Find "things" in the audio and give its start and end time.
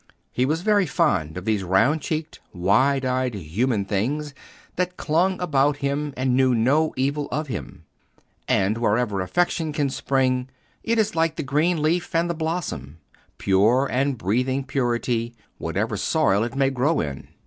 3.85-4.33